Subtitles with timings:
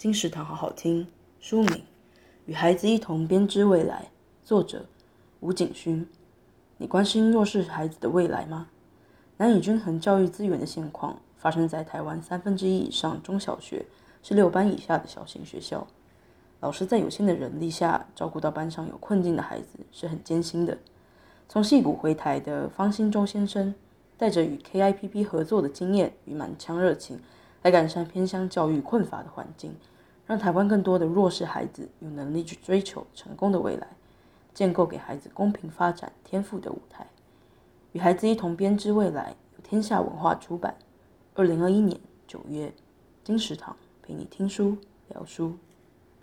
[0.00, 1.06] 金石堂好好听。
[1.40, 1.68] 书名
[2.46, 4.04] 《与孩子一同编织未来》，
[4.48, 4.86] 作者
[5.40, 6.08] 吴景勋。
[6.78, 8.68] 你关心弱势孩子的未来吗？
[9.36, 13.84] 难以均衡教育资源的现况，发生在台湾三分之一以上中小学
[14.22, 15.86] 是六班以下的小型学校。
[16.60, 20.78] 老师在有限的人力下，照顾到班上有困境的孩子是很艰辛的。
[21.46, 23.74] 从矽谷回台的方兴洲先生，
[24.16, 27.20] 带着与 KIPP 合作的经验与满腔热情。
[27.62, 29.74] 来改善偏乡教育困乏的环境，
[30.26, 33.86] 让台湾更多的弱势孩子有能力去追求成功的未来，
[34.54, 37.06] 建构给孩子公平发展天赋的舞台。
[37.92, 40.76] 与孩子一同编织未来，由天下文化出版，
[41.34, 42.72] 二零二一年九月，
[43.24, 44.76] 金石堂陪你听书
[45.08, 45.58] 聊书。